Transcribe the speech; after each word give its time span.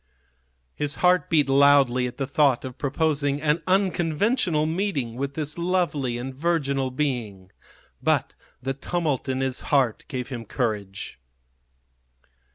His 0.73 0.95
heart 0.95 1.29
beat 1.29 1.47
loudly 1.47 2.07
at 2.07 2.17
the 2.17 2.25
thought 2.25 2.65
of 2.65 2.79
proposing 2.79 3.39
an 3.39 3.61
unconventional 3.67 4.65
meeting 4.65 5.13
with 5.15 5.35
this 5.35 5.59
lovely 5.59 6.17
and 6.17 6.33
virginal 6.33 6.89
being. 6.89 7.51
But 8.01 8.33
the 8.63 8.73
tumult 8.73 9.29
in 9.29 9.41
his 9.41 9.59
heart 9.69 10.05
gave 10.07 10.29
him 10.29 10.43
courage. 10.43 11.19